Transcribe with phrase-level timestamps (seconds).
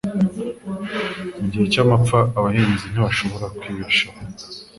[1.39, 4.19] Mu gihe cy'amapfa, abahinzi ntibashobora kwibeshaho.